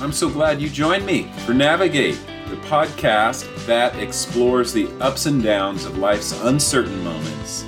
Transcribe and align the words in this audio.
I'm 0.00 0.12
so 0.12 0.30
glad 0.30 0.62
you 0.62 0.70
joined 0.70 1.04
me 1.04 1.30
for 1.44 1.52
Navigate, 1.52 2.18
the 2.48 2.56
podcast 2.68 3.66
that 3.66 3.94
explores 3.96 4.72
the 4.72 4.88
ups 4.98 5.26
and 5.26 5.42
downs 5.42 5.84
of 5.84 5.98
life's 5.98 6.32
uncertain 6.40 7.04
moments 7.04 7.66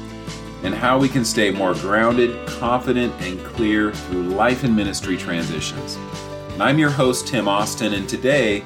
and 0.63 0.75
how 0.75 0.99
we 0.99 1.11
can 1.11 1.27
stay 1.27 1.51
more 1.51 1.75
grounded, 1.75 2.49
confident, 2.49 3.13
and 3.21 3.39
clear 3.45 3.93
through 3.93 4.23
life 4.23 4.65
and 4.65 4.75
ministry 4.75 5.19
transitions. 5.19 5.97
And 6.53 6.63
I'm 6.63 6.79
your 6.79 6.89
host, 6.89 7.27
Tim 7.27 7.49
Austin, 7.49 7.93
and 7.93 8.09
today 8.09 8.65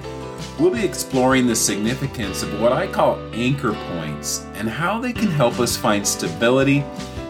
we'll 0.60 0.70
be 0.70 0.84
exploring 0.84 1.48
the 1.48 1.56
significance 1.56 2.44
of 2.44 2.60
what 2.60 2.72
I 2.72 2.86
call 2.86 3.18
anchor 3.32 3.72
points 3.72 4.46
and 4.54 4.68
how 4.68 5.00
they 5.00 5.12
can 5.12 5.28
help 5.32 5.58
us 5.58 5.76
find 5.76 6.06
stability 6.06 6.84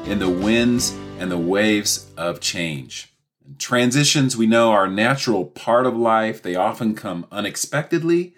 in 0.05 0.19
the 0.19 0.29
winds 0.29 0.91
and 1.19 1.31
the 1.31 1.39
waves 1.39 2.11
of 2.19 2.41
change. 2.41 3.11
Transitions, 3.59 4.37
we 4.37 4.47
know, 4.47 4.71
are 4.71 4.87
a 4.87 4.91
natural 4.91 5.45
part 5.45 5.87
of 5.87 5.97
life. 5.97 6.43
They 6.43 6.55
often 6.55 6.95
come 6.95 7.27
unexpectedly 7.31 8.35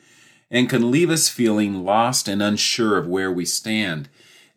and 0.50 0.68
can 0.68 0.90
leave 0.90 1.10
us 1.10 1.28
feeling 1.28 1.84
lost 1.84 2.28
and 2.28 2.42
unsure 2.42 2.96
of 2.98 3.08
where 3.08 3.32
we 3.32 3.44
stand. 3.44 4.08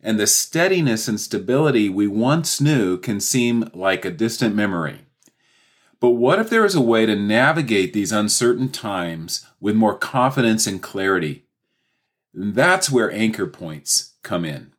And 0.02 0.18
the 0.18 0.26
steadiness 0.26 1.08
and 1.08 1.20
stability 1.20 1.88
we 1.88 2.06
once 2.06 2.60
knew 2.60 2.98
can 2.98 3.20
seem 3.20 3.70
like 3.72 4.04
a 4.04 4.10
distant 4.10 4.54
memory. 4.54 5.00
But 6.00 6.10
what 6.10 6.40
if 6.40 6.50
there 6.50 6.64
is 6.64 6.74
a 6.74 6.80
way 6.80 7.06
to 7.06 7.14
navigate 7.14 7.92
these 7.92 8.10
uncertain 8.10 8.70
times 8.70 9.46
with 9.60 9.76
more 9.76 9.96
confidence 9.96 10.66
and 10.66 10.82
clarity? 10.82 11.44
That's 12.34 12.90
where 12.90 13.12
anchor 13.12 13.46
points 13.46 14.14
come 14.22 14.44
in. 14.44 14.71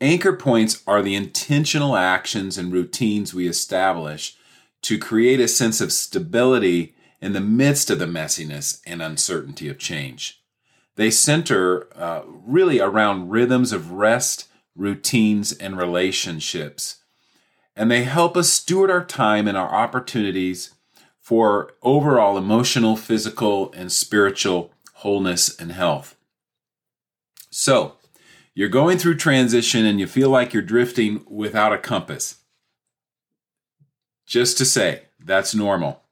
Anchor 0.00 0.32
points 0.32 0.82
are 0.86 1.02
the 1.02 1.16
intentional 1.16 1.96
actions 1.96 2.56
and 2.56 2.72
routines 2.72 3.34
we 3.34 3.48
establish 3.48 4.36
to 4.82 4.98
create 4.98 5.40
a 5.40 5.48
sense 5.48 5.80
of 5.80 5.92
stability 5.92 6.94
in 7.20 7.32
the 7.32 7.40
midst 7.40 7.90
of 7.90 7.98
the 7.98 8.06
messiness 8.06 8.80
and 8.86 9.02
uncertainty 9.02 9.68
of 9.68 9.78
change. 9.78 10.40
They 10.94 11.10
center 11.10 11.88
uh, 11.96 12.22
really 12.26 12.80
around 12.80 13.30
rhythms 13.30 13.72
of 13.72 13.92
rest, 13.92 14.48
routines, 14.76 15.52
and 15.52 15.76
relationships. 15.76 16.96
And 17.74 17.90
they 17.90 18.04
help 18.04 18.36
us 18.36 18.52
steward 18.52 18.90
our 18.90 19.04
time 19.04 19.48
and 19.48 19.56
our 19.56 19.68
opportunities 19.68 20.74
for 21.20 21.74
overall 21.82 22.38
emotional, 22.38 22.96
physical, 22.96 23.72
and 23.72 23.92
spiritual 23.92 24.72
wholeness 24.94 25.56
and 25.60 25.72
health. 25.72 26.16
So, 27.50 27.97
you're 28.58 28.68
going 28.68 28.98
through 28.98 29.14
transition 29.14 29.86
and 29.86 30.00
you 30.00 30.06
feel 30.08 30.30
like 30.30 30.52
you're 30.52 30.60
drifting 30.64 31.24
without 31.30 31.72
a 31.72 31.78
compass. 31.78 32.38
Just 34.26 34.58
to 34.58 34.64
say, 34.64 35.02
that's 35.24 35.54
normal. 35.54 36.02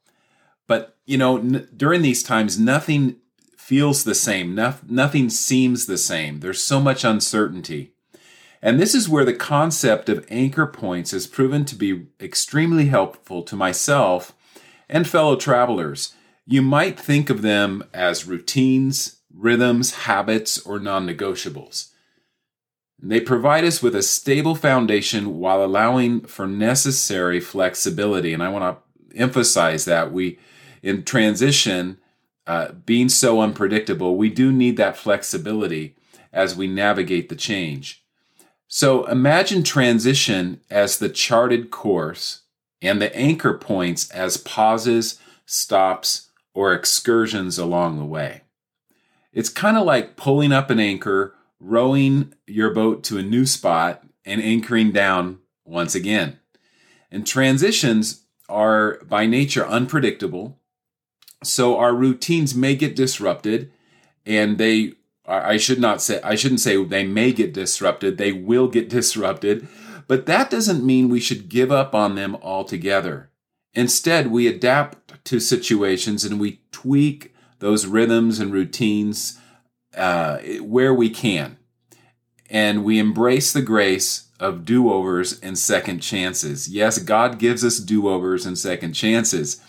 But, 0.65 0.95
you 1.05 1.17
know, 1.17 1.39
n- 1.39 1.67
during 1.75 2.03
these 2.03 2.23
times, 2.23 2.57
nothing 2.57 3.17
feels 3.57 4.05
the 4.05 4.15
same, 4.15 4.55
no- 4.55 4.75
nothing 4.87 5.29
seems 5.29 5.87
the 5.87 5.97
same. 5.97 6.39
There's 6.39 6.63
so 6.63 6.79
much 6.79 7.03
uncertainty. 7.03 7.91
And 8.61 8.79
this 8.79 8.95
is 8.95 9.09
where 9.09 9.25
the 9.25 9.33
concept 9.33 10.07
of 10.07 10.25
anchor 10.29 10.67
points 10.67 11.11
has 11.11 11.27
proven 11.27 11.65
to 11.65 11.75
be 11.75 12.05
extremely 12.17 12.85
helpful 12.85 13.43
to 13.43 13.57
myself 13.57 14.33
and 14.87 15.05
fellow 15.05 15.35
travelers. 15.35 16.15
You 16.45 16.61
might 16.61 16.97
think 16.97 17.29
of 17.29 17.41
them 17.41 17.83
as 17.93 18.25
routines, 18.25 19.17
rhythms, 19.35 20.05
habits, 20.05 20.59
or 20.59 20.79
non 20.79 21.05
negotiables. 21.05 21.89
They 22.99 23.19
provide 23.19 23.63
us 23.63 23.81
with 23.81 23.95
a 23.95 24.01
stable 24.01 24.55
foundation 24.55 25.39
while 25.39 25.63
allowing 25.63 26.21
for 26.21 26.47
necessary 26.47 27.39
flexibility. 27.39 28.33
And 28.33 28.41
I 28.41 28.49
want 28.49 28.79
to 29.11 29.17
emphasize 29.17 29.85
that 29.85 30.11
we, 30.11 30.39
in 30.81 31.03
transition, 31.03 31.99
uh, 32.47 32.71
being 32.71 33.09
so 33.09 33.41
unpredictable, 33.41 34.17
we 34.17 34.29
do 34.29 34.51
need 34.51 34.77
that 34.77 34.97
flexibility 34.97 35.95
as 36.33 36.55
we 36.55 36.67
navigate 36.67 37.29
the 37.29 37.35
change. 37.35 38.03
So 38.67 39.05
imagine 39.05 39.63
transition 39.63 40.61
as 40.69 40.97
the 40.97 41.09
charted 41.09 41.71
course 41.71 42.41
and 42.81 43.01
the 43.01 43.15
anchor 43.15 43.53
points 43.53 44.09
as 44.11 44.37
pauses, 44.37 45.19
stops, 45.45 46.29
or 46.53 46.73
excursions 46.73 47.57
along 47.57 47.97
the 47.97 48.05
way. 48.05 48.41
It's 49.31 49.49
kind 49.49 49.77
of 49.77 49.85
like 49.85 50.17
pulling 50.17 50.51
up 50.51 50.69
an 50.69 50.79
anchor 50.79 51.35
rowing 51.59 52.33
your 52.45 52.73
boat 52.73 53.03
to 53.05 53.17
a 53.17 53.23
new 53.23 53.45
spot 53.45 54.03
and 54.25 54.41
anchoring 54.41 54.91
down 54.91 55.39
once 55.65 55.95
again. 55.95 56.39
And 57.11 57.25
transitions 57.25 58.25
are 58.49 58.99
by 59.05 59.25
nature 59.25 59.65
unpredictable. 59.65 60.59
So 61.43 61.77
our 61.77 61.93
routines 61.93 62.55
may 62.55 62.75
get 62.75 62.95
disrupted 62.95 63.71
and 64.25 64.57
they 64.57 64.93
I 65.29 65.57
should 65.57 65.79
not 65.79 66.01
say 66.01 66.21
I 66.23 66.35
shouldn't 66.35 66.61
say 66.61 66.81
they 66.83 67.05
may 67.05 67.33
get 67.33 67.53
disrupted, 67.53 68.17
they 68.17 68.31
will 68.31 68.67
get 68.67 68.89
disrupted, 68.99 69.67
but 70.07 70.25
that 70.25 70.49
doesn't 70.49 70.85
mean 70.85 71.09
we 71.09 71.19
should 71.19 71.49
give 71.49 71.71
up 71.71 71.93
on 71.93 72.15
them 72.15 72.37
altogether. 72.41 73.29
Instead, 73.73 74.27
we 74.31 74.47
adapt 74.47 75.23
to 75.25 75.39
situations 75.39 76.23
and 76.23 76.39
we 76.39 76.61
tweak 76.71 77.33
those 77.59 77.85
rhythms 77.85 78.39
and 78.39 78.53
routines 78.53 79.37
uh, 79.97 80.37
where 80.61 80.93
we 80.93 81.09
can. 81.09 81.57
And 82.49 82.85
we 82.85 82.99
embrace 82.99 83.51
the 83.51 83.61
grace 83.61 84.29
of 84.39 84.63
do 84.63 84.91
overs 84.91 85.39
and 85.41 85.57
second 85.57 85.99
chances. 85.99 86.69
Yes, 86.69 86.99
God 86.99 87.39
gives 87.39 87.65
us 87.65 87.79
do 87.79 88.07
overs 88.07 88.45
and 88.45 88.57
second 88.57 88.93
chances. 88.93 89.59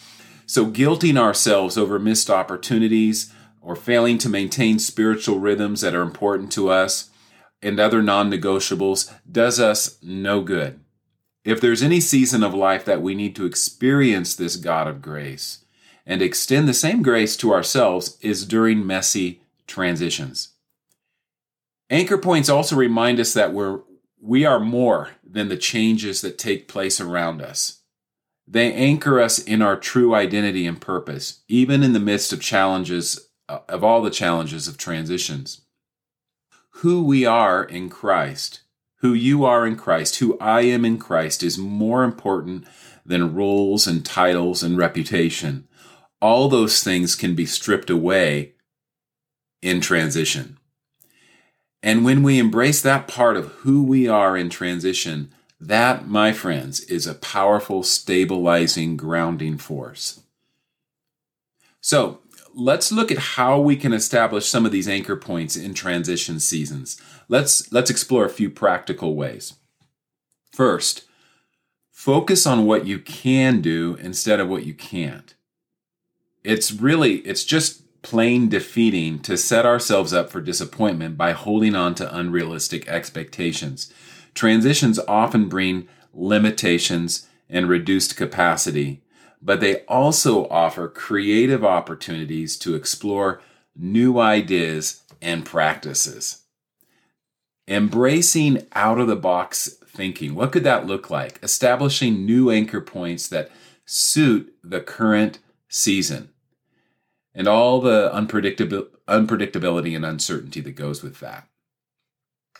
So, 0.46 0.66
guilting 0.66 1.18
ourselves 1.18 1.76
over 1.76 1.98
missed 1.98 2.30
opportunities 2.30 3.32
or 3.60 3.74
failing 3.74 4.18
to 4.18 4.28
maintain 4.28 4.78
spiritual 4.78 5.40
rhythms 5.40 5.80
that 5.80 5.94
are 5.94 6.02
important 6.02 6.52
to 6.52 6.70
us 6.70 7.10
and 7.60 7.80
other 7.80 8.02
non 8.02 8.30
negotiables 8.30 9.12
does 9.30 9.58
us 9.58 9.98
no 10.02 10.40
good. 10.40 10.80
If 11.44 11.60
there's 11.60 11.82
any 11.82 12.00
season 12.00 12.42
of 12.42 12.54
life 12.54 12.84
that 12.84 13.02
we 13.02 13.14
need 13.14 13.34
to 13.36 13.46
experience 13.46 14.34
this 14.34 14.56
God 14.56 14.86
of 14.86 15.02
grace 15.02 15.64
and 16.06 16.22
extend 16.22 16.68
the 16.68 16.74
same 16.74 17.02
grace 17.02 17.36
to 17.38 17.52
ourselves, 17.52 18.16
is 18.20 18.46
during 18.46 18.86
messy 18.86 19.42
transitions. 19.68 20.54
Anchor 21.90 22.18
points 22.18 22.48
also 22.48 22.74
remind 22.76 23.20
us 23.20 23.32
that 23.34 23.52
we're, 23.52 23.80
we 24.20 24.44
are 24.44 24.60
more 24.60 25.10
than 25.24 25.48
the 25.48 25.56
changes 25.56 26.20
that 26.20 26.38
take 26.38 26.68
place 26.68 27.00
around 27.00 27.40
us. 27.40 27.82
They 28.46 28.72
anchor 28.72 29.20
us 29.20 29.38
in 29.38 29.62
our 29.62 29.76
true 29.76 30.14
identity 30.14 30.66
and 30.66 30.80
purpose, 30.80 31.42
even 31.48 31.82
in 31.82 31.92
the 31.92 32.00
midst 32.00 32.32
of 32.32 32.40
challenges, 32.40 33.28
uh, 33.48 33.60
of 33.68 33.84
all 33.84 34.02
the 34.02 34.10
challenges 34.10 34.66
of 34.66 34.78
transitions. 34.78 35.62
Who 36.80 37.04
we 37.04 37.26
are 37.26 37.62
in 37.62 37.88
Christ, 37.90 38.60
who 39.00 39.12
you 39.12 39.44
are 39.44 39.66
in 39.66 39.76
Christ, 39.76 40.16
who 40.16 40.38
I 40.38 40.62
am 40.62 40.84
in 40.84 40.98
Christ 40.98 41.42
is 41.42 41.58
more 41.58 42.04
important 42.04 42.66
than 43.04 43.34
roles 43.34 43.86
and 43.86 44.04
titles 44.04 44.62
and 44.62 44.76
reputation. 44.76 45.68
All 46.20 46.48
those 46.48 46.82
things 46.82 47.14
can 47.14 47.34
be 47.34 47.46
stripped 47.46 47.90
away 47.90 48.54
in 49.62 49.80
transition. 49.80 50.58
And 51.82 52.04
when 52.04 52.22
we 52.22 52.38
embrace 52.38 52.82
that 52.82 53.06
part 53.06 53.36
of 53.36 53.52
who 53.62 53.82
we 53.82 54.08
are 54.08 54.36
in 54.36 54.50
transition, 54.50 55.32
that, 55.60 56.08
my 56.08 56.32
friends, 56.32 56.80
is 56.80 57.06
a 57.06 57.14
powerful, 57.14 57.82
stabilizing, 57.82 58.96
grounding 58.96 59.58
force. 59.58 60.20
So 61.80 62.20
let's 62.54 62.90
look 62.90 63.10
at 63.12 63.18
how 63.18 63.60
we 63.60 63.76
can 63.76 63.92
establish 63.92 64.48
some 64.48 64.66
of 64.66 64.72
these 64.72 64.88
anchor 64.88 65.16
points 65.16 65.56
in 65.56 65.74
transition 65.74 66.40
seasons. 66.40 67.00
Let's, 67.28 67.72
let's 67.72 67.90
explore 67.90 68.24
a 68.24 68.30
few 68.30 68.50
practical 68.50 69.14
ways. 69.14 69.54
First, 70.52 71.04
focus 71.92 72.46
on 72.46 72.66
what 72.66 72.86
you 72.86 72.98
can 72.98 73.60
do 73.60 73.96
instead 74.00 74.40
of 74.40 74.48
what 74.48 74.64
you 74.64 74.74
can't. 74.74 75.34
It's 76.42 76.72
really, 76.72 77.16
it's 77.18 77.44
just 77.44 77.82
plain 78.08 78.48
defeating 78.48 79.18
to 79.18 79.36
set 79.36 79.66
ourselves 79.66 80.14
up 80.14 80.30
for 80.30 80.40
disappointment 80.40 81.18
by 81.18 81.32
holding 81.32 81.74
on 81.74 81.94
to 81.94 82.16
unrealistic 82.16 82.88
expectations. 82.88 83.92
Transitions 84.32 84.98
often 85.00 85.46
bring 85.46 85.86
limitations 86.14 87.28
and 87.50 87.68
reduced 87.68 88.16
capacity, 88.16 89.02
but 89.42 89.60
they 89.60 89.80
also 89.80 90.48
offer 90.48 90.88
creative 90.88 91.62
opportunities 91.62 92.56
to 92.56 92.74
explore 92.74 93.42
new 93.76 94.18
ideas 94.18 95.02
and 95.20 95.44
practices. 95.44 96.44
Embracing 97.68 98.66
out 98.72 98.98
of 98.98 99.06
the 99.06 99.16
box 99.16 99.68
thinking. 99.86 100.34
What 100.34 100.52
could 100.52 100.64
that 100.64 100.86
look 100.86 101.10
like? 101.10 101.38
Establishing 101.42 102.24
new 102.24 102.50
anchor 102.50 102.80
points 102.80 103.28
that 103.28 103.50
suit 103.84 104.54
the 104.64 104.80
current 104.80 105.40
season 105.68 106.30
and 107.38 107.46
all 107.46 107.80
the 107.80 108.10
unpredictability 108.12 109.94
and 109.94 110.04
uncertainty 110.04 110.60
that 110.60 110.72
goes 110.72 111.04
with 111.04 111.20
that. 111.20 111.46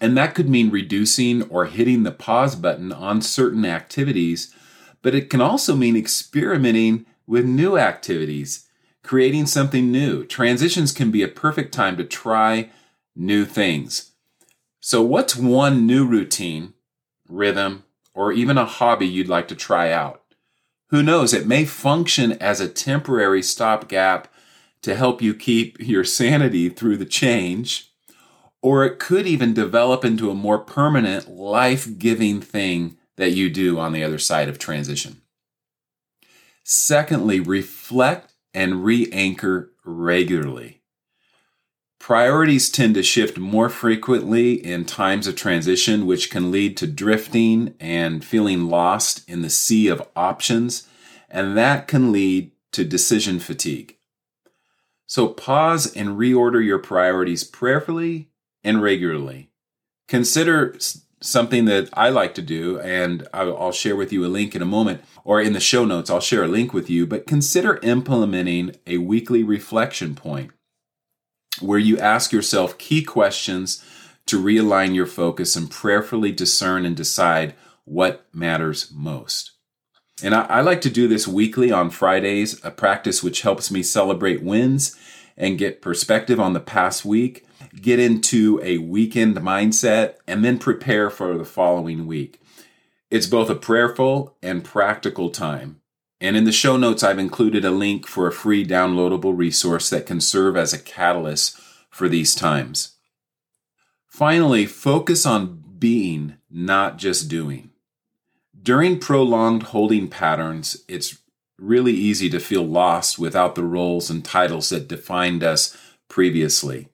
And 0.01 0.17
that 0.17 0.37
could 0.37 0.49
mean 0.49 0.71
reducing 0.71 1.43
or 1.51 1.67
hitting 1.67 2.05
the 2.05 2.13
pause 2.13 2.55
button 2.55 2.93
on 2.93 3.21
certain 3.21 3.65
activities, 3.65 4.55
but 5.03 5.17
it 5.17 5.31
can 5.31 5.41
also 5.41 5.75
mean 5.75 5.97
experimenting 5.97 7.07
with 7.27 7.45
new 7.45 7.77
activities, 7.77 8.69
creating 9.03 9.47
something 9.47 9.91
new. 9.91 10.25
Transitions 10.25 10.93
can 10.93 11.11
be 11.11 11.25
a 11.25 11.29
perfect 11.29 11.75
time 11.75 11.97
to 11.97 12.05
try 12.05 12.71
new 13.17 13.45
things. 13.45 14.13
So, 14.79 15.03
what's 15.03 15.35
one 15.35 15.89
new 15.89 16.07
routine, 16.07 16.75
rhythm, 17.29 17.83
or 18.15 18.31
even 18.31 18.57
a 18.57 18.65
hobby 18.65 19.09
you'd 19.09 19.29
like 19.29 19.49
to 19.49 19.57
try 19.57 19.91
out? 19.91 20.23
Who 20.91 21.03
knows? 21.03 21.35
It 21.35 21.49
may 21.49 21.65
function 21.65 22.33
as 22.35 22.61
a 22.61 22.69
temporary 22.69 23.43
stopgap 23.43 24.29
to 24.83 24.95
help 24.95 25.21
you 25.21 25.35
keep 25.35 25.79
your 25.81 26.05
sanity 26.05 26.69
through 26.69 26.97
the 26.97 27.05
change, 27.05 27.93
or 28.63 28.85
it 28.85 28.99
could 28.99 29.27
even 29.27 29.55
develop 29.55 30.05
into 30.05 30.31
a 30.31 30.35
more 30.35 30.59
permanent, 30.59 31.29
life 31.29 31.99
giving 31.99 32.41
thing 32.41 32.97
that 33.17 33.33
you 33.33 33.51
do 33.51 33.79
on 33.79 33.93
the 33.93 34.05
other 34.05 34.19
side 34.19 34.49
of 34.49 34.59
transition. 34.59 35.21
Secondly, 36.65 37.41
reflect 37.41 38.33
and 38.55 38.85
re 38.85 39.09
anchor 39.13 39.73
regularly. 39.85 40.79
Priorities 41.99 42.71
tend 42.71 42.95
to 42.95 43.03
shift 43.03 43.39
more 43.39 43.69
frequently 43.69 44.55
in 44.55 44.85
times 44.85 45.27
of 45.27 45.37
transition, 45.37 46.07
which 46.07 46.31
can 46.31 46.51
lead 46.51 46.77
to 46.79 46.87
drifting 46.87 47.75
and 47.81 48.25
feeling 48.25 48.69
lost 48.71 49.29
in 49.29 49.43
the 49.43 49.51
sea 49.51 49.89
of 49.89 50.09
options, 50.17 50.89
and 51.29 51.57
that 51.57 51.87
can 51.87 52.13
lead 52.13 52.53
to 52.73 52.85
decision 52.85 53.41
fatigue. 53.41 53.98
So 55.09 55.29
pause 55.29 55.93
and 55.97 56.11
reorder 56.11 56.65
your 56.65 56.79
priorities 56.79 57.43
prayerfully 57.43 58.29
and 58.63 58.83
regularly. 58.83 59.51
Consider 60.07 60.79
something 61.21 61.65
that 61.65 61.89
I 61.95 62.11
like 62.11 62.35
to 62.35 62.43
do, 62.43 62.79
and 62.79 63.27
I'll 63.33 63.73
share 63.73 63.97
with 63.97 64.13
you 64.13 64.25
a 64.25 64.29
link 64.29 64.55
in 64.55 64.63
a 64.63 64.67
moment, 64.67 65.03
or 65.25 65.41
in 65.41 65.55
the 65.55 65.61
show 65.61 65.85
notes, 65.85 66.11
I'll 66.11 66.21
share 66.21 66.45
a 66.45 66.49
link 66.49 66.73
with 66.73 66.89
you. 66.89 67.07
But 67.07 67.27
consider 67.27 67.81
implementing 67.83 68.77
a 68.87 68.99
weekly 68.99 69.43
reflection 69.43 70.15
point 70.15 70.53
where 71.61 71.79
you 71.79 71.99
ask 71.99 72.31
yourself 72.31 72.79
key 72.79 73.03
questions 73.03 73.85
to 74.27 74.41
realign 74.41 74.95
your 74.95 75.07
focus 75.07 75.57
and 75.57 75.71
prayerfully 75.71 76.33
discern 76.33 76.85
and 76.85 76.95
decide 76.95 77.55
what 77.85 78.27
matters 78.33 78.93
most. 78.95 79.53
And 80.23 80.35
I, 80.35 80.43
I, 80.45 80.61
like 80.63 80.81
to 80.81 80.91
do 80.91 81.07
this 81.07 81.29
weekly 81.29 81.71
on 81.71 81.91
Fridays, 81.91 82.63
a 82.65 82.71
practice 82.71 83.23
which 83.23 83.43
helps 83.43 83.71
me 83.71 83.83
celebrate 83.83 84.43
wins 84.43 84.97
and 85.37 85.59
get 85.59 85.81
perspective 85.81 86.41
on 86.41 86.53
the 86.53 86.61
past 86.61 87.05
week, 87.05 87.47
get 87.81 88.01
into 88.01 88.61
a 88.63 88.79
weekend 88.79 89.37
mindset, 89.37 90.15
and 90.27 90.45
then 90.45 90.59
prepare 90.59 91.09
for 91.09 91.39
the 91.39 91.45
following 91.45 92.07
week. 92.07 92.41
It's 93.11 93.27
both 93.27 93.49
a 93.49 93.55
prayerful 93.55 94.37
and 94.43 94.65
practical 94.65 95.31
time. 95.31 95.81
And 96.21 96.37
in 96.37 96.45
the 96.45 96.53
show 96.53 96.77
notes, 96.77 97.05
I've 97.05 97.19
included 97.19 97.65
a 97.65 97.71
link 97.71 98.07
for 98.07 98.27
a 98.27 98.33
free 98.33 98.67
downloadable 98.67 99.37
resource 99.37 99.89
that 99.91 100.07
can 100.07 100.21
serve 100.21 100.57
as 100.57 100.73
a 100.73 100.79
catalyst 100.79 101.57
for 101.91 102.09
these 102.09 102.35
times. 102.35 102.97
Finally, 104.09 104.67
focus 104.67 105.25
on 105.25 105.63
being, 105.79 106.35
not 106.51 106.99
just 106.99 107.29
doing. 107.29 107.71
During 108.63 108.99
prolonged 108.99 109.65
holding 109.65 110.09
patterns, 110.09 110.85
it's 110.89 111.19
really 111.59 111.93
easy 111.93 112.31
to 112.31 112.41
feel 112.41 112.65
lost 112.65 113.19
without 113.19 113.55
the 113.55 113.65
roles 113.65 114.11
and 114.11 114.25
titles 114.25 114.69
that 114.71 114.89
defined 114.89 115.43
us 115.43 115.77
previously. 116.09 116.89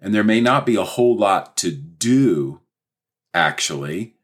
And 0.00 0.14
there 0.14 0.24
may 0.24 0.40
not 0.40 0.66
be 0.66 0.76
a 0.76 0.84
whole 0.84 1.16
lot 1.16 1.56
to 1.58 1.72
do, 1.72 2.60
actually, 3.34 4.14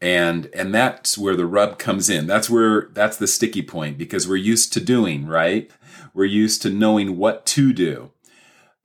and 0.00 0.48
and 0.54 0.72
that's 0.72 1.18
where 1.18 1.36
the 1.36 1.46
rub 1.46 1.78
comes 1.78 2.08
in. 2.08 2.26
That's 2.26 2.48
where 2.48 2.88
that's 2.92 3.16
the 3.16 3.26
sticky 3.26 3.62
point 3.62 3.98
because 3.98 4.28
we're 4.28 4.36
used 4.36 4.72
to 4.74 4.80
doing 4.80 5.26
right? 5.26 5.70
We're 6.14 6.24
used 6.24 6.62
to 6.62 6.70
knowing 6.70 7.16
what 7.16 7.44
to 7.46 7.72
do. 7.72 8.12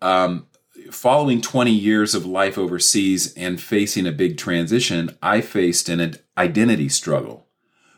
Um, 0.01 0.47
following 0.91 1.41
20 1.41 1.71
years 1.71 2.13
of 2.13 2.25
life 2.25 2.57
overseas 2.57 3.33
and 3.35 3.61
facing 3.61 4.05
a 4.05 4.11
big 4.11 4.37
transition 4.37 5.15
i 5.21 5.41
faced 5.41 5.89
an 5.89 6.15
identity 6.37 6.89
struggle 6.89 7.47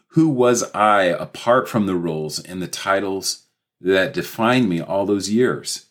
who 0.09 0.29
was 0.29 0.63
i 0.73 1.03
apart 1.03 1.67
from 1.67 1.85
the 1.85 1.95
roles 1.95 2.39
and 2.39 2.61
the 2.61 2.67
titles 2.67 3.47
that 3.79 4.13
defined 4.13 4.67
me 4.69 4.81
all 4.81 5.05
those 5.05 5.29
years 5.29 5.87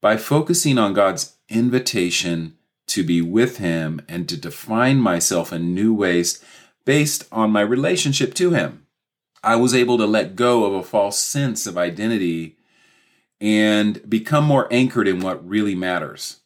by 0.00 0.16
focusing 0.16 0.78
on 0.78 0.92
god's 0.92 1.36
invitation 1.48 2.58
to 2.88 3.04
be 3.04 3.22
with 3.22 3.58
Him 3.58 4.00
and 4.08 4.28
to 4.28 4.36
define 4.36 4.98
myself 4.98 5.52
in 5.52 5.74
new 5.74 5.94
ways 5.94 6.42
based 6.84 7.26
on 7.30 7.50
my 7.50 7.60
relationship 7.60 8.34
to 8.34 8.50
Him. 8.50 8.86
I 9.42 9.56
was 9.56 9.74
able 9.74 9.98
to 9.98 10.06
let 10.06 10.36
go 10.36 10.64
of 10.64 10.74
a 10.74 10.82
false 10.82 11.20
sense 11.20 11.66
of 11.66 11.78
identity 11.78 12.56
and 13.40 14.08
become 14.08 14.44
more 14.44 14.68
anchored 14.70 15.08
in 15.08 15.20
what 15.20 15.46
really 15.46 15.74
matters. 15.74 16.40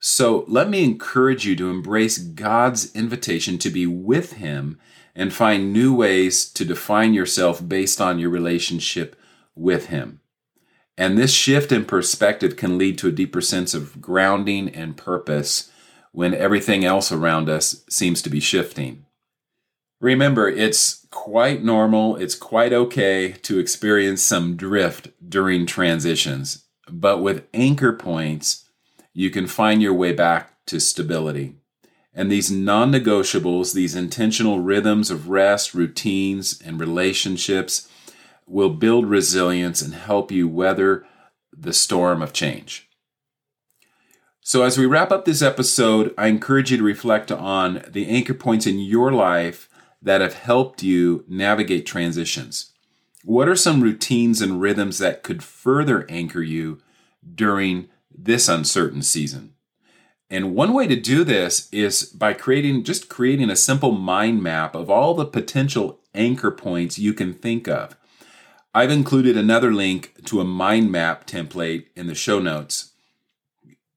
So 0.00 0.44
let 0.46 0.68
me 0.68 0.84
encourage 0.84 1.44
you 1.44 1.56
to 1.56 1.70
embrace 1.70 2.18
God's 2.18 2.94
invitation 2.94 3.58
to 3.58 3.70
be 3.70 3.86
with 3.86 4.34
Him 4.34 4.78
and 5.14 5.32
find 5.32 5.72
new 5.72 5.92
ways 5.94 6.48
to 6.52 6.64
define 6.64 7.14
yourself 7.14 7.66
based 7.66 8.00
on 8.00 8.20
your 8.20 8.30
relationship 8.30 9.16
with 9.56 9.86
Him. 9.86 10.20
And 10.96 11.18
this 11.18 11.32
shift 11.32 11.72
in 11.72 11.84
perspective 11.84 12.56
can 12.56 12.78
lead 12.78 12.98
to 12.98 13.08
a 13.08 13.12
deeper 13.12 13.40
sense 13.40 13.74
of 13.74 14.00
grounding 14.00 14.68
and 14.68 14.96
purpose 14.96 15.70
when 16.12 16.34
everything 16.34 16.84
else 16.84 17.10
around 17.12 17.48
us 17.48 17.84
seems 17.88 18.22
to 18.22 18.30
be 18.30 18.40
shifting. 18.40 19.04
Remember, 20.00 20.48
it's 20.48 21.06
quite 21.10 21.64
normal, 21.64 22.16
it's 22.16 22.36
quite 22.36 22.72
okay 22.72 23.32
to 23.42 23.58
experience 23.58 24.22
some 24.22 24.56
drift 24.56 25.08
during 25.28 25.66
transitions, 25.66 26.66
but 26.88 27.20
with 27.20 27.46
anchor 27.52 27.92
points, 27.92 28.68
you 29.12 29.30
can 29.30 29.48
find 29.48 29.82
your 29.82 29.94
way 29.94 30.12
back 30.12 30.64
to 30.66 30.78
stability. 30.78 31.56
And 32.14 32.30
these 32.30 32.50
non 32.50 32.92
negotiables, 32.92 33.74
these 33.74 33.96
intentional 33.96 34.60
rhythms 34.60 35.10
of 35.10 35.28
rest, 35.28 35.74
routines, 35.74 36.60
and 36.64 36.78
relationships 36.78 37.88
will 38.46 38.70
build 38.70 39.06
resilience 39.06 39.82
and 39.82 39.94
help 39.94 40.30
you 40.30 40.48
weather 40.48 41.04
the 41.56 41.72
storm 41.72 42.22
of 42.22 42.32
change. 42.32 42.88
So, 44.40 44.62
as 44.62 44.78
we 44.78 44.86
wrap 44.86 45.10
up 45.10 45.24
this 45.24 45.42
episode, 45.42 46.14
I 46.16 46.28
encourage 46.28 46.70
you 46.70 46.78
to 46.78 46.84
reflect 46.84 47.30
on 47.30 47.84
the 47.88 48.08
anchor 48.08 48.34
points 48.34 48.66
in 48.66 48.78
your 48.78 49.12
life 49.12 49.68
that 50.00 50.20
have 50.20 50.34
helped 50.34 50.82
you 50.82 51.24
navigate 51.28 51.86
transitions. 51.86 52.72
What 53.24 53.48
are 53.48 53.56
some 53.56 53.82
routines 53.82 54.40
and 54.40 54.60
rhythms 54.60 54.98
that 54.98 55.22
could 55.22 55.42
further 55.42 56.06
anchor 56.08 56.42
you 56.42 56.80
during 57.34 57.88
this 58.16 58.48
uncertain 58.48 59.02
season? 59.02 59.54
And 60.30 60.54
one 60.54 60.74
way 60.74 60.86
to 60.86 60.96
do 60.96 61.24
this 61.24 61.68
is 61.72 62.04
by 62.04 62.34
creating 62.34 62.84
just 62.84 63.08
creating 63.08 63.50
a 63.50 63.56
simple 63.56 63.92
mind 63.92 64.42
map 64.42 64.74
of 64.74 64.90
all 64.90 65.14
the 65.14 65.24
potential 65.24 66.00
anchor 66.14 66.50
points 66.50 66.98
you 66.98 67.14
can 67.14 67.32
think 67.32 67.66
of. 67.66 67.96
I've 68.74 68.90
included 68.90 69.36
another 69.36 69.72
link 69.72 70.24
to 70.26 70.40
a 70.40 70.44
mind 70.44 70.92
map 70.92 71.26
template 71.26 71.86
in 71.96 72.06
the 72.06 72.14
show 72.14 72.38
notes. 72.38 72.92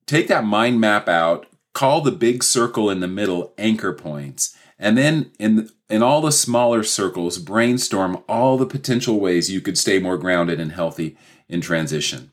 Take 0.05 0.27
that 0.29 0.45
mind 0.45 0.79
map 0.79 1.07
out, 1.07 1.45
call 1.73 2.01
the 2.01 2.11
big 2.11 2.43
circle 2.43 2.89
in 2.89 3.01
the 3.01 3.07
middle 3.07 3.53
anchor 3.57 3.93
points, 3.93 4.57
and 4.81 4.97
then 4.97 5.31
in 5.39 5.69
in 5.89 6.01
all 6.01 6.19
the 6.19 6.31
smaller 6.31 6.83
circles 6.83 7.37
brainstorm 7.37 8.21
all 8.27 8.57
the 8.57 8.65
potential 8.65 9.19
ways 9.19 9.51
you 9.51 9.61
could 9.61 9.77
stay 9.77 9.99
more 9.99 10.17
grounded 10.17 10.59
and 10.59 10.73
healthy 10.73 11.15
in 11.47 11.61
transition. 11.61 12.31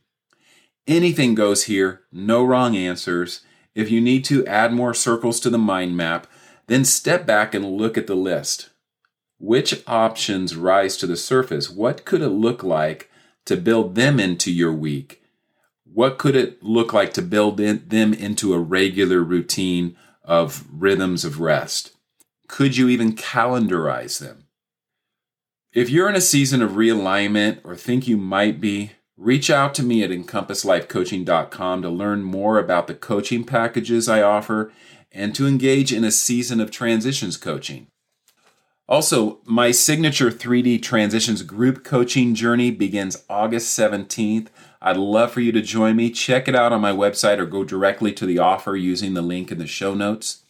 Anything 0.86 1.34
goes 1.34 1.64
here, 1.64 2.00
no 2.10 2.42
wrong 2.42 2.74
answers. 2.74 3.42
If 3.74 3.90
you 3.90 4.00
need 4.00 4.24
to 4.24 4.46
add 4.46 4.72
more 4.72 4.94
circles 4.94 5.38
to 5.40 5.50
the 5.50 5.58
mind 5.58 5.96
map, 5.96 6.26
then 6.66 6.84
step 6.84 7.26
back 7.26 7.54
and 7.54 7.76
look 7.76 7.98
at 7.98 8.06
the 8.06 8.16
list. 8.16 8.70
Which 9.38 9.82
options 9.86 10.56
rise 10.56 10.96
to 10.96 11.06
the 11.06 11.16
surface? 11.16 11.68
What 11.68 12.04
could 12.04 12.22
it 12.22 12.30
look 12.30 12.64
like 12.64 13.10
to 13.44 13.56
build 13.56 13.94
them 13.94 14.18
into 14.18 14.50
your 14.50 14.72
week? 14.72 15.22
What 15.84 16.18
could 16.18 16.34
it 16.34 16.62
look 16.62 16.92
like 16.92 17.12
to 17.14 17.22
build 17.22 17.60
in, 17.60 17.84
them 17.86 18.14
into 18.14 18.54
a 18.54 18.58
regular 18.58 19.20
routine 19.22 19.96
of 20.24 20.64
rhythms 20.72 21.24
of 21.24 21.40
rest? 21.40 21.92
Could 22.48 22.76
you 22.76 22.88
even 22.88 23.14
calendarize 23.14 24.18
them? 24.18 24.46
If 25.72 25.90
you're 25.90 26.08
in 26.08 26.16
a 26.16 26.20
season 26.20 26.62
of 26.62 26.72
realignment 26.72 27.60
or 27.62 27.76
think 27.76 28.08
you 28.08 28.16
might 28.16 28.60
be, 28.60 28.92
reach 29.16 29.50
out 29.50 29.74
to 29.74 29.82
me 29.82 30.02
at 30.02 30.10
encompasslifecoaching.com 30.10 31.82
to 31.82 31.88
learn 31.90 32.22
more 32.22 32.58
about 32.58 32.86
the 32.86 32.94
coaching 32.94 33.44
packages 33.44 34.08
I 34.08 34.22
offer 34.22 34.72
and 35.12 35.34
to 35.34 35.46
engage 35.46 35.92
in 35.92 36.04
a 36.04 36.10
season 36.10 36.60
of 36.60 36.70
transitions 36.70 37.36
coaching. 37.36 37.88
Also, 38.88 39.40
my 39.44 39.70
signature 39.70 40.30
3D 40.30 40.82
transitions 40.82 41.42
group 41.42 41.84
coaching 41.84 42.34
journey 42.34 42.70
begins 42.70 43.22
August 43.28 43.78
17th. 43.78 44.46
I'd 44.80 44.96
love 44.96 45.30
for 45.32 45.40
you 45.40 45.52
to 45.52 45.60
join 45.60 45.96
me. 45.96 46.10
Check 46.10 46.48
it 46.48 46.54
out 46.54 46.72
on 46.72 46.80
my 46.80 46.92
website 46.92 47.38
or 47.38 47.44
go 47.44 47.64
directly 47.64 48.12
to 48.14 48.24
the 48.24 48.38
offer 48.38 48.74
using 48.74 49.12
the 49.12 49.20
link 49.20 49.52
in 49.52 49.58
the 49.58 49.66
show 49.66 49.92
notes. 49.92 50.44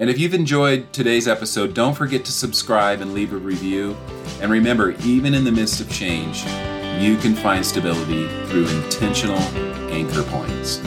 And 0.00 0.08
if 0.08 0.18
you've 0.18 0.32
enjoyed 0.32 0.90
today's 0.94 1.28
episode, 1.28 1.74
don't 1.74 1.92
forget 1.92 2.24
to 2.24 2.32
subscribe 2.32 3.02
and 3.02 3.12
leave 3.12 3.34
a 3.34 3.36
review. 3.36 3.94
And 4.40 4.50
remember, 4.50 4.92
even 5.04 5.34
in 5.34 5.44
the 5.44 5.52
midst 5.52 5.78
of 5.78 5.90
change, 5.90 6.42
you 6.98 7.18
can 7.18 7.34
find 7.34 7.64
stability 7.64 8.26
through 8.46 8.66
intentional 8.68 9.36
anchor 9.92 10.22
points. 10.22 10.78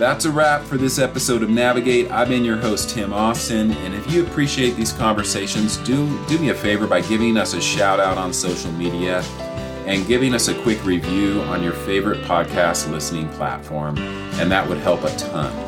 That's 0.00 0.24
a 0.24 0.32
wrap 0.32 0.62
for 0.64 0.78
this 0.78 0.98
episode 0.98 1.44
of 1.44 1.48
Navigate. 1.48 2.10
I've 2.10 2.28
been 2.28 2.44
your 2.44 2.56
host, 2.56 2.90
Tim 2.90 3.12
Austin, 3.12 3.70
and 3.70 3.94
if 3.94 4.12
you 4.12 4.26
appreciate 4.26 4.70
these 4.70 4.92
conversations, 4.92 5.76
do, 5.76 6.26
do 6.26 6.40
me 6.40 6.48
a 6.48 6.54
favor 6.54 6.88
by 6.88 7.02
giving 7.02 7.36
us 7.36 7.54
a 7.54 7.60
shout 7.60 8.00
out 8.00 8.18
on 8.18 8.32
social 8.32 8.72
media 8.72 9.20
and 9.86 10.04
giving 10.08 10.34
us 10.34 10.48
a 10.48 10.60
quick 10.62 10.84
review 10.84 11.40
on 11.42 11.62
your 11.62 11.72
favorite 11.72 12.20
podcast 12.24 12.90
listening 12.90 13.28
platform, 13.34 13.96
and 14.40 14.50
that 14.50 14.68
would 14.68 14.78
help 14.78 15.04
a 15.04 15.16
ton. 15.16 15.67